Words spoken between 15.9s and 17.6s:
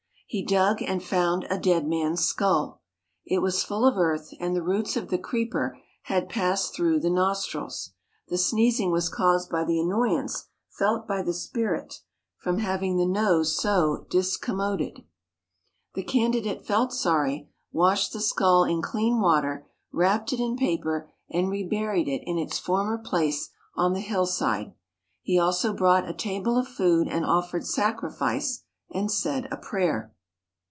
The candidate felt sorry,